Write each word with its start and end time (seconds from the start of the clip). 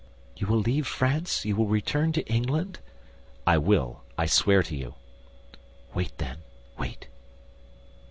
"You 0.35 0.47
will 0.47 0.57
leave 0.57 0.87
France, 0.87 1.45
you 1.45 1.55
will 1.55 1.67
return 1.67 2.11
to 2.13 2.25
England?" 2.25 2.79
"I 3.45 3.59
will, 3.59 4.01
I 4.17 4.25
swear 4.25 4.63
to 4.63 4.75
you." 4.75 4.95
"Wait, 5.93 6.17
then, 6.17 6.39
wait." 6.75 7.07